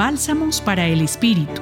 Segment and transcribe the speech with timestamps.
[0.00, 1.60] Bálsamos para el Espíritu.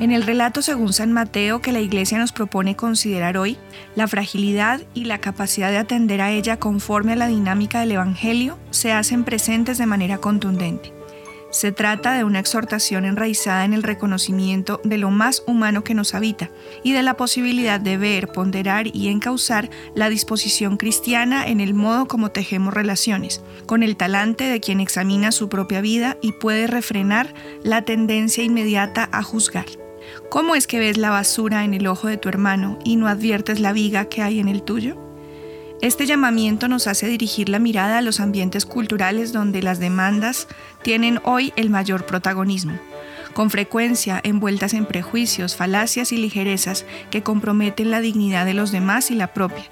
[0.00, 3.58] En el relato según San Mateo que la Iglesia nos propone considerar hoy,
[3.96, 8.56] la fragilidad y la capacidad de atender a ella conforme a la dinámica del Evangelio
[8.70, 10.94] se hacen presentes de manera contundente.
[11.50, 16.14] Se trata de una exhortación enraizada en el reconocimiento de lo más humano que nos
[16.14, 16.48] habita
[16.84, 22.06] y de la posibilidad de ver, ponderar y encauzar la disposición cristiana en el modo
[22.06, 27.34] como tejemos relaciones, con el talante de quien examina su propia vida y puede refrenar
[27.64, 29.66] la tendencia inmediata a juzgar.
[30.30, 33.58] ¿Cómo es que ves la basura en el ojo de tu hermano y no adviertes
[33.58, 35.09] la viga que hay en el tuyo?
[35.82, 40.46] Este llamamiento nos hace dirigir la mirada a los ambientes culturales donde las demandas
[40.82, 42.78] tienen hoy el mayor protagonismo,
[43.32, 49.10] con frecuencia envueltas en prejuicios, falacias y ligerezas que comprometen la dignidad de los demás
[49.10, 49.64] y la propia,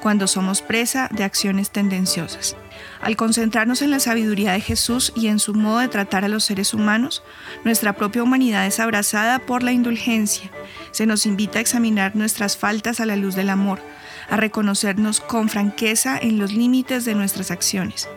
[0.00, 2.56] cuando somos presa de acciones tendenciosas.
[3.00, 6.44] Al concentrarnos en la sabiduría de Jesús y en su modo de tratar a los
[6.44, 7.22] seres humanos,
[7.64, 10.50] nuestra propia humanidad es abrazada por la indulgencia.
[10.90, 13.80] Se nos invita a examinar nuestras faltas a la luz del amor,
[14.28, 18.08] a reconocernos con franqueza en los límites de nuestras acciones,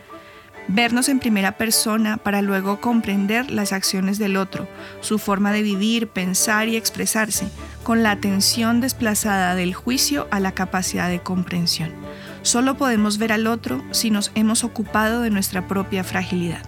[0.67, 4.67] vernos en primera persona para luego comprender las acciones del otro,
[5.01, 7.47] su forma de vivir, pensar y expresarse,
[7.89, 11.89] con la atención desplazada del juicio a la capacidad de comprensión.
[12.43, 16.61] Solo podemos ver al otro si nos hemos ocupado de nuestra propia fragilidad.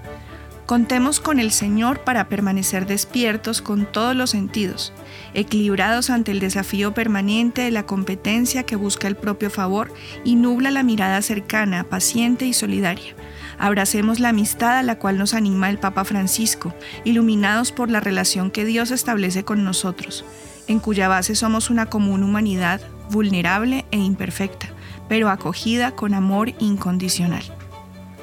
[0.65, 4.93] Contemos con el Señor para permanecer despiertos con todos los sentidos,
[5.35, 10.71] equilibrados ante el desafío permanente de la competencia que busca el propio favor y nubla
[10.71, 13.13] la mirada cercana, paciente y solidaria.
[13.59, 18.49] Abracemos la amistad a la cual nos anima el Papa Francisco, iluminados por la relación
[18.49, 20.25] que Dios establece con nosotros,
[20.71, 24.69] en cuya base somos una común humanidad vulnerable e imperfecta,
[25.07, 27.43] pero acogida con amor incondicional.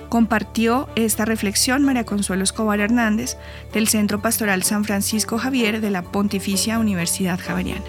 [0.08, 3.36] Compartió esta reflexión María Consuelo Escobar Hernández
[3.74, 7.84] del Centro Pastoral San Francisco Javier de la Pontificia Universidad Javeriana.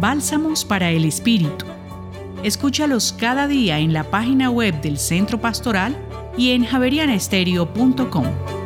[0.00, 1.64] Bálsamos para el Espíritu.
[2.42, 5.96] Escúchalos cada día en la página web del Centro Pastoral
[6.36, 8.61] y en javerianestereo.com.